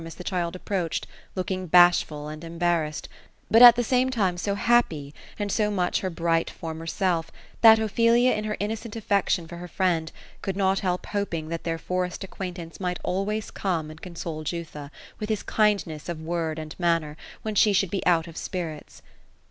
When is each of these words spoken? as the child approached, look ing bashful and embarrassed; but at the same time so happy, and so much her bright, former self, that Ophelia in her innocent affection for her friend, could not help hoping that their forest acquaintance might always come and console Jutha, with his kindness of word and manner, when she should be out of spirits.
as 0.07 0.15
the 0.15 0.23
child 0.23 0.55
approached, 0.55 1.05
look 1.35 1.51
ing 1.51 1.67
bashful 1.67 2.27
and 2.27 2.43
embarrassed; 2.43 3.07
but 3.51 3.61
at 3.61 3.75
the 3.75 3.83
same 3.83 4.09
time 4.09 4.35
so 4.35 4.55
happy, 4.55 5.13
and 5.37 5.51
so 5.51 5.69
much 5.69 5.99
her 6.01 6.09
bright, 6.09 6.49
former 6.49 6.87
self, 6.87 7.29
that 7.61 7.77
Ophelia 7.77 8.33
in 8.33 8.45
her 8.45 8.57
innocent 8.59 8.95
affection 8.95 9.47
for 9.47 9.57
her 9.57 9.67
friend, 9.67 10.11
could 10.41 10.57
not 10.57 10.79
help 10.79 11.05
hoping 11.05 11.49
that 11.49 11.65
their 11.65 11.77
forest 11.77 12.23
acquaintance 12.23 12.79
might 12.79 12.97
always 13.03 13.51
come 13.51 13.91
and 13.91 14.01
console 14.01 14.43
Jutha, 14.43 14.89
with 15.19 15.29
his 15.29 15.43
kindness 15.43 16.09
of 16.09 16.19
word 16.19 16.57
and 16.57 16.73
manner, 16.79 17.15
when 17.43 17.53
she 17.53 17.71
should 17.71 17.91
be 17.91 18.03
out 18.07 18.25
of 18.25 18.35
spirits. 18.37 19.03